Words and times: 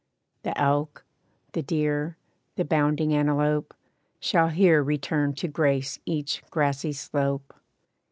The 0.41 0.59
elk, 0.59 1.05
the 1.51 1.61
deer, 1.61 2.17
the 2.55 2.65
bounding 2.65 3.13
antelope, 3.13 3.75
Shall 4.19 4.47
here 4.49 4.81
return 4.81 5.33
to 5.35 5.47
grace 5.47 5.99
each 6.07 6.41
grassy 6.49 6.91
slope.' 6.93 7.53